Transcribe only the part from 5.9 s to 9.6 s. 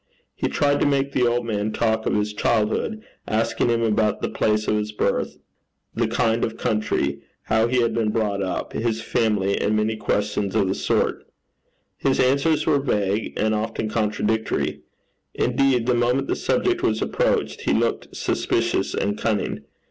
the kind of country, how he had been brought up, his family,